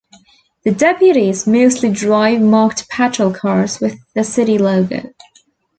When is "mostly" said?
1.45-1.91